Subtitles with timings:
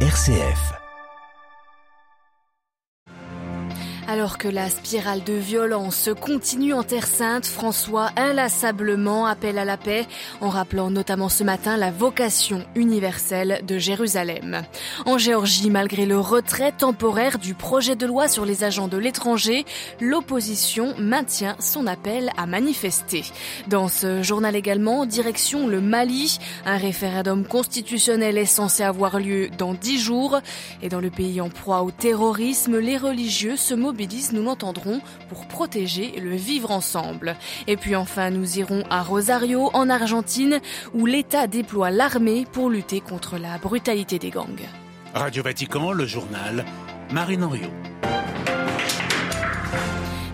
[0.00, 0.85] RCF.
[4.16, 9.76] Alors que la spirale de violence continue en Terre Sainte, François inlassablement appelle à la
[9.76, 10.06] paix
[10.40, 14.62] en rappelant notamment ce matin la vocation universelle de Jérusalem.
[15.04, 19.66] En Géorgie, malgré le retrait temporaire du projet de loi sur les agents de l'étranger,
[20.00, 23.22] l'opposition maintient son appel à manifester.
[23.68, 29.74] Dans ce journal également, direction le Mali, un référendum constitutionnel est censé avoir lieu dans
[29.74, 30.40] dix jours
[30.80, 35.46] et dans le pays en proie au terrorisme, les religieux se mobilisent nous l'entendrons, pour
[35.46, 37.36] protéger le vivre ensemble.
[37.66, 40.60] Et puis enfin, nous irons à Rosario, en Argentine,
[40.94, 44.68] où l'État déploie l'armée pour lutter contre la brutalité des gangs.
[45.14, 46.64] Radio Vatican, le journal,
[47.12, 47.95] Marine Henriot.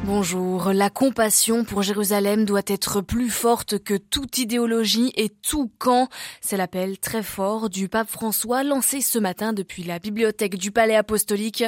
[0.05, 0.73] Bonjour.
[0.73, 6.09] La compassion pour Jérusalem doit être plus forte que toute idéologie et tout camp.
[6.41, 10.97] C'est l'appel très fort du pape François lancé ce matin depuis la bibliothèque du Palais
[10.97, 11.63] apostolique,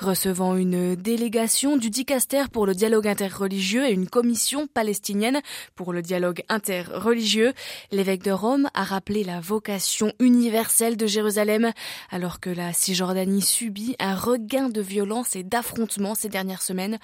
[0.00, 5.40] recevant une délégation du dicaster pour le dialogue interreligieux et une commission palestinienne
[5.76, 7.52] pour le dialogue interreligieux.
[7.92, 11.70] L'évêque de Rome a rappelé la vocation universelle de Jérusalem
[12.10, 16.98] alors que la Cisjordanie subit un regain de violence et d'affrontements ces dernières semaines.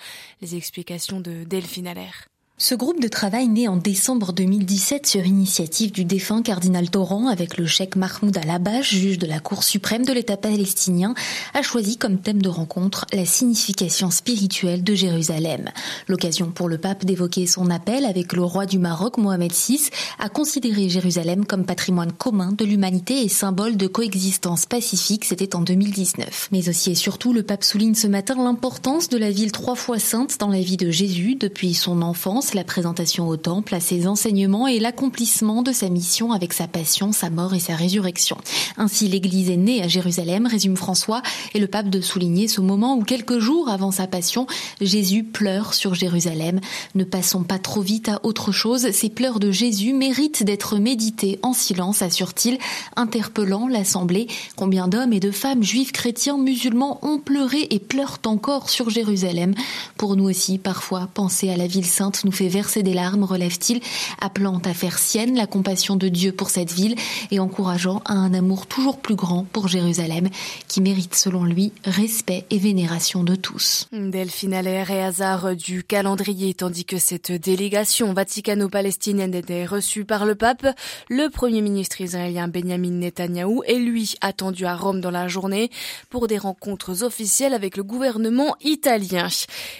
[0.72, 2.31] Explication de Delphine Allaire.
[2.58, 7.56] Ce groupe de travail né en décembre 2017 sur initiative du défunt cardinal Torrent avec
[7.56, 11.14] le cheikh Mahmoud Al-Abbas, juge de la Cour suprême de l'État palestinien,
[11.55, 15.70] a choisi comme thème de rencontre la signification spirituelle de Jérusalem.
[16.06, 19.89] L'occasion pour le pape d'évoquer son appel avec le roi du Maroc, Mohamed VI,
[20.20, 25.62] à considérer Jérusalem comme patrimoine commun de l'humanité et symbole de coexistence pacifique, c'était en
[25.62, 26.50] 2019.
[26.53, 29.98] Mais aussi et surtout, le pape souligne ce matin l'importance de la ville trois fois
[29.98, 34.06] sainte dans la vie de Jésus depuis son enfance la présentation au temple, à ses
[34.06, 38.36] enseignements et l'accomplissement de sa mission avec sa passion, sa mort et sa résurrection.
[38.76, 41.22] Ainsi, l'Église est née à Jérusalem, résume François,
[41.54, 44.46] et le pape de souligner ce moment où quelques jours avant sa passion,
[44.80, 46.60] Jésus pleure sur Jérusalem.
[46.94, 51.38] Ne passons pas trop vite à autre chose, ces pleurs de Jésus méritent d'être médités
[51.42, 52.58] en silence, assure-t-il,
[52.96, 54.27] interpellant l'Assemblée.
[54.56, 59.55] Combien d'hommes et de femmes juifs, chrétiens, musulmans ont pleuré et pleurent encore sur Jérusalem.
[59.96, 63.80] Pour nous aussi, parfois, penser à la ville sainte nous fait verser des larmes, relève-t-il,
[64.20, 66.96] appelant à faire sienne la compassion de Dieu pour cette ville
[67.30, 70.28] et encourageant à un amour toujours plus grand pour Jérusalem,
[70.68, 73.88] qui mérite selon lui respect et vénération de tous.
[73.92, 80.34] Delphine Allaire et hasard du calendrier, tandis que cette délégation vaticano-palestinienne était reçue par le
[80.34, 80.66] pape,
[81.08, 85.70] le premier ministre israélien Benjamin Netanyahou est lui attendu à Rome dans la journée
[86.10, 89.28] pour des rencontres officielles avec le gouvernement italien.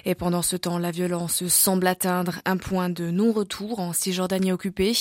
[0.05, 4.93] Et pendant ce temps, la violence semble atteindre un point de non-retour en Cisjordanie occupée.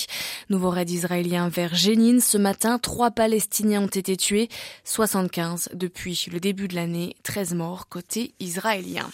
[0.50, 2.20] Nouveau raid israélien vers Jénine.
[2.20, 4.48] Ce matin, trois Palestiniens ont été tués,
[4.84, 9.08] 75 depuis le début de l'année, 13 morts côté israélien.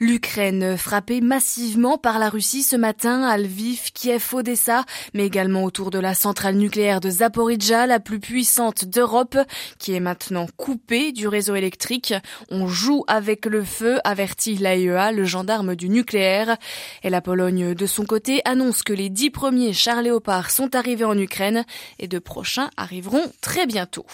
[0.00, 4.84] L'Ukraine frappée massivement par la Russie ce matin à Lviv, Kiev, Odessa,
[5.14, 9.38] mais également autour de la centrale nucléaire de Zaporizhzhia, la plus puissante d'Europe,
[9.78, 12.14] qui est maintenant coupée du réseau électrique.
[12.50, 16.56] On joue avec le feu, avertit l'AEA, le gendarme du nucléaire.
[17.02, 21.04] Et la Pologne, de son côté, annonce que les dix premiers chars léopards sont arrivés
[21.04, 21.64] en Ukraine
[21.98, 24.06] et de prochains arriveront très bientôt.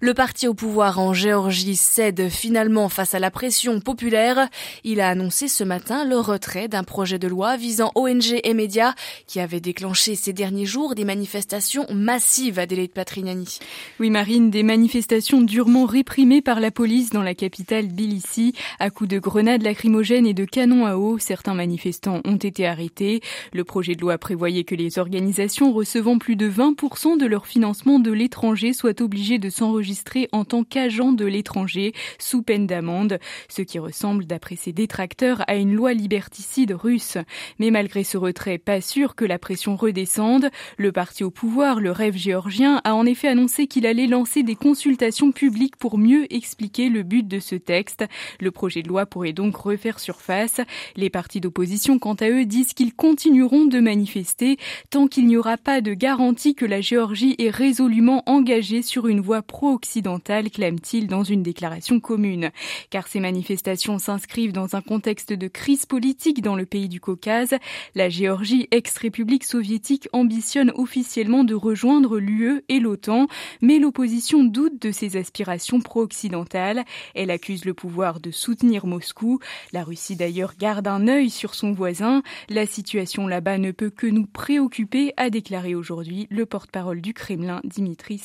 [0.00, 4.48] Le parti au pouvoir en Géorgie cède finalement face à la pression populaire.
[4.84, 8.94] Il a annoncé ce matin le retrait d'un projet de loi visant ONG et médias
[9.26, 13.58] qui avait déclenché ces derniers jours des manifestations massives à délai de Patrignani.
[14.00, 19.08] Oui, Marine, des manifestations durement réprimées par la police dans la capitale Tbilissi à coups
[19.08, 21.18] de grenades lacrymogènes et de canons à eau.
[21.18, 23.20] Certains manifestants ont été arrêtés.
[23.52, 27.98] Le projet de loi prévoyait que les organisations recevant plus de 20% de leur financement
[27.98, 33.20] de l'étranger soient obligées de de s'enregistrer en tant qu'agent de l'étranger sous peine d'amende,
[33.48, 37.16] ce qui ressemble, d'après ses détracteurs, à une loi liberticide russe.
[37.60, 40.50] Mais malgré ce retrait, pas sûr que la pression redescende.
[40.78, 44.56] Le parti au pouvoir, le rêve géorgien, a en effet annoncé qu'il allait lancer des
[44.56, 48.04] consultations publiques pour mieux expliquer le but de ce texte.
[48.40, 50.60] Le projet de loi pourrait donc refaire surface.
[50.96, 54.56] Les partis d'opposition, quant à eux, disent qu'ils continueront de manifester
[54.90, 59.20] tant qu'il n'y aura pas de garantie que la Géorgie est résolument engagée sur une
[59.20, 62.50] voie pro-occidentale, clame-t-il dans une déclaration commune.
[62.90, 67.54] Car ces manifestations s'inscrivent dans un contexte de crise politique dans le pays du Caucase.
[67.94, 73.26] La Géorgie, ex-république soviétique, ambitionne officiellement de rejoindre l'UE et l'OTAN,
[73.60, 76.84] mais l'opposition doute de ses aspirations pro-occidentales.
[77.14, 79.38] Elle accuse le pouvoir de soutenir Moscou.
[79.72, 82.22] La Russie d'ailleurs garde un œil sur son voisin.
[82.48, 87.60] La situation là-bas ne peut que nous préoccuper, a déclaré aujourd'hui le porte-parole du Kremlin,
[87.64, 88.20] Dimitri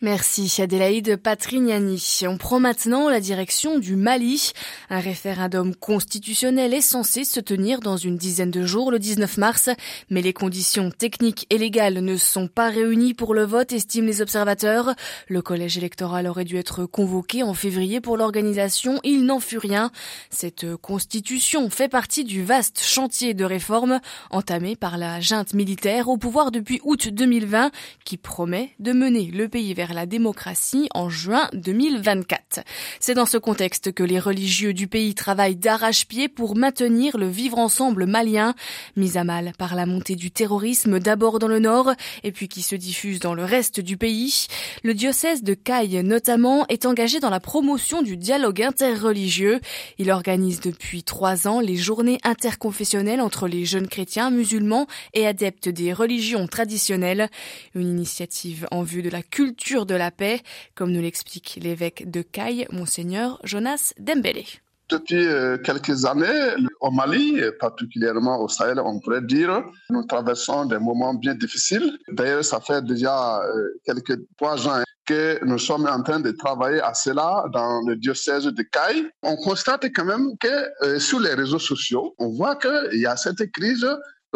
[0.00, 2.20] Merci Adélaïde Patrignani.
[2.24, 4.52] On prend maintenant la direction du Mali.
[4.90, 9.70] Un référendum constitutionnel est censé se tenir dans une dizaine de jours le 19 mars,
[10.10, 14.22] mais les conditions techniques et légales ne sont pas réunies pour le vote, estiment les
[14.22, 14.94] observateurs.
[15.28, 18.98] Le collège électoral aurait dû être convoqué en février pour l'organisation.
[19.04, 19.92] Il n'en fut rien.
[20.30, 24.00] Cette constitution fait partie du vaste chantier de réforme
[24.30, 27.70] entamé par la junte militaire au pouvoir depuis août 2020
[28.04, 32.60] qui promet de mener le pays vers la démocratie en juin 2024.
[32.98, 37.58] C'est dans ce contexte que les religieux du pays travaillent d'arrache-pied pour maintenir le vivre
[37.58, 38.54] ensemble malien,
[38.96, 41.92] mis à mal par la montée du terrorisme d'abord dans le nord
[42.24, 44.46] et puis qui se diffuse dans le reste du pays.
[44.82, 49.60] Le diocèse de Caille notamment est engagé dans la promotion du dialogue interreligieux.
[49.98, 55.68] Il organise depuis trois ans les journées interconfessionnelles entre les jeunes chrétiens, musulmans et adeptes
[55.68, 57.28] des religions traditionnelles.
[57.74, 60.40] Une initiative en vue de la culture de la paix,
[60.74, 64.46] comme nous l'explique l'évêque de Caille, monseigneur Jonas Dembélé.
[64.88, 70.78] Depuis euh, quelques années, au Mali, particulièrement au Sahel, on pourrait dire, nous traversons des
[70.78, 71.98] moments bien difficiles.
[72.08, 76.80] D'ailleurs, ça fait déjà euh, quelques trois ans que nous sommes en train de travailler
[76.80, 79.08] à cela dans le diocèse de Caille.
[79.22, 83.16] On constate quand même que euh, sur les réseaux sociaux, on voit qu'il y a
[83.16, 83.86] cette crise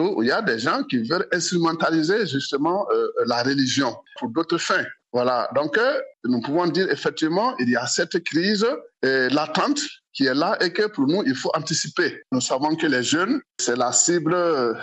[0.01, 2.87] où il y a des gens qui veulent instrumentaliser justement
[3.27, 4.85] la religion pour d'autres fins.
[5.13, 5.79] Voilà, donc
[6.25, 8.67] nous pouvons dire effectivement, il y a cette crise
[9.03, 9.81] latente
[10.13, 12.23] qui est là et que pour nous, il faut anticiper.
[12.33, 14.75] Nous savons que les jeunes, c'est la cible, euh,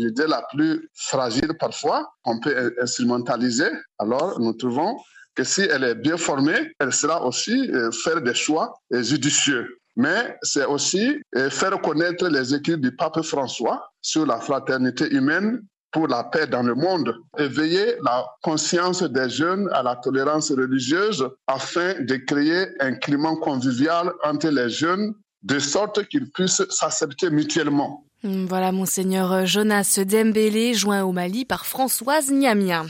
[0.00, 3.70] je dirais, la plus fragile parfois, qu'on peut instrumentaliser.
[3.98, 4.96] Alors, nous trouvons
[5.34, 9.78] que si elle est bien formée, elle sera aussi euh, faire des choix euh, judicieux.
[9.96, 11.20] Mais c'est aussi
[11.50, 15.62] faire connaître les écrits du pape François sur la fraternité humaine
[15.94, 21.24] pour la paix dans le monde, éveiller la conscience des jeunes à la tolérance religieuse
[21.46, 25.14] afin de créer un climat convivial entre les jeunes
[25.44, 28.04] de sorte qu'ils puissent s'accepter mutuellement.
[28.24, 32.86] Hmm, voilà, monseigneur Jonas Dembélé, joint au Mali par Françoise Niamien.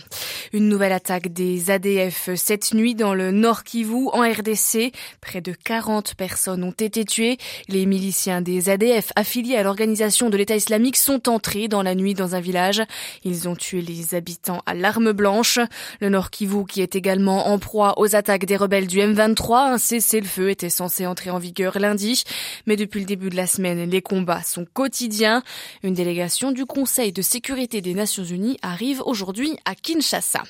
[0.53, 4.93] Une nouvelle attaque des ADF cette nuit dans le Nord Kivu, en RDC.
[5.21, 7.39] Près de 40 personnes ont été tuées.
[7.67, 12.15] Les miliciens des ADF affiliés à l'organisation de l'État islamique sont entrés dans la nuit
[12.15, 12.81] dans un village.
[13.25, 15.59] Ils ont tué les habitants à l'arme blanche.
[16.01, 19.79] Le Nord Kivu, qui est également en proie aux attaques des rebelles du M23, un
[19.79, 22.23] cessez-le-feu était censé entrer en vigueur lundi.
[22.67, 25.24] Mais depuis le début de la semaine, les combats sont quotidiens
[25.83, 30.43] une délégation du Conseil de sécurité des Nations Unies arrive aujourd'hui à Kinshasa.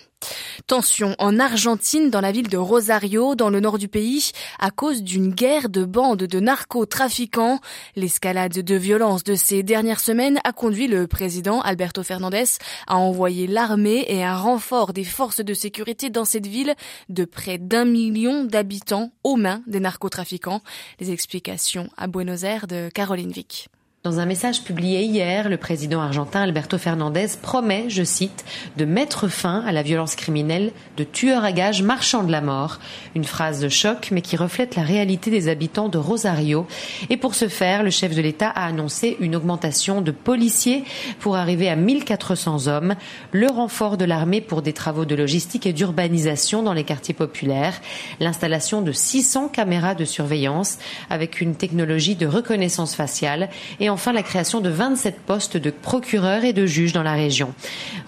[0.66, 5.02] Tension en Argentine, dans la ville de Rosario, dans le nord du pays, à cause
[5.02, 7.60] d'une guerre de bandes de narcotrafiquants.
[7.94, 12.44] L'escalade de violence de ces dernières semaines a conduit le président Alberto Fernandez
[12.86, 16.74] à envoyer l'armée et un renfort des forces de sécurité dans cette ville
[17.10, 20.62] de près d'un million d'habitants aux mains des narcotrafiquants.
[21.00, 23.68] Les explications à Buenos Aires de Caroline Vick.
[24.04, 28.44] Dans un message publié hier, le président argentin Alberto Fernandez promet, je cite,
[28.76, 32.80] de mettre fin à la violence criminelle de tueurs à gages marchands de la mort.
[33.14, 36.66] Une phrase de choc, mais qui reflète la réalité des habitants de Rosario.
[37.08, 40.84] Et pour ce faire, le chef de l'État a annoncé une augmentation de policiers
[41.18, 42.96] pour arriver à 1400 hommes,
[43.32, 47.80] le renfort de l'armée pour des travaux de logistique et d'urbanisation dans les quartiers populaires,
[48.20, 50.76] l'installation de 600 caméras de surveillance
[51.08, 53.48] avec une technologie de reconnaissance faciale
[53.80, 57.54] et enfin la création de 27 postes de procureurs et de juges dans la région.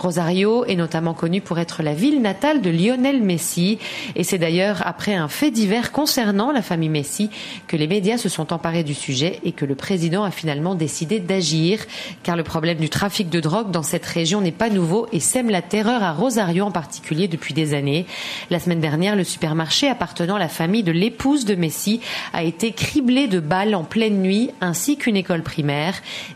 [0.00, 3.78] Rosario est notamment connue pour être la ville natale de Lionel Messi
[4.16, 7.30] et c'est d'ailleurs après un fait divers concernant la famille Messi
[7.68, 11.20] que les médias se sont emparés du sujet et que le président a finalement décidé
[11.20, 11.86] d'agir
[12.24, 15.50] car le problème du trafic de drogue dans cette région n'est pas nouveau et sème
[15.50, 18.06] la terreur à Rosario en particulier depuis des années.
[18.50, 22.00] La semaine dernière, le supermarché appartenant à la famille de l'épouse de Messi
[22.32, 25.75] a été criblé de balles en pleine nuit ainsi qu'une école primaire.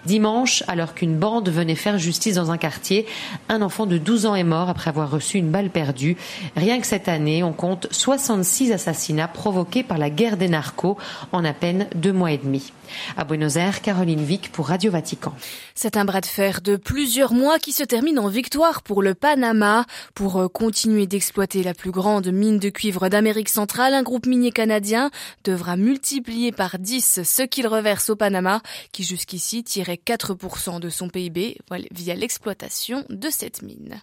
[0.07, 3.07] Dimanche, alors qu'une bande venait faire justice dans un quartier,
[3.49, 6.17] un enfant de 12 ans est mort après avoir reçu une balle perdue.
[6.57, 10.97] Rien que cette année, on compte 66 assassinats provoqués par la guerre des narcos
[11.33, 12.73] en à peine deux mois et demi.
[13.17, 15.33] À Buenos Aires, Caroline Vic pour Radio Vatican.
[15.75, 19.15] C'est un bras de fer de plusieurs mois qui se termine en victoire pour le
[19.15, 19.87] Panama.
[20.15, 24.51] Pour euh, continuer d'exploiter la plus grande mine de cuivre d'Amérique centrale, un groupe minier
[24.51, 25.11] canadien
[25.45, 28.61] devra multiplier par 10 ce qu'il reverse au Panama,
[28.93, 31.59] qui jusqu'ici tirait 4% de son PIB
[31.93, 34.03] via l'exploitation de cette mine.